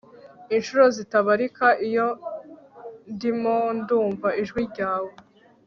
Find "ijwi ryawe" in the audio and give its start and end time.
4.41-5.11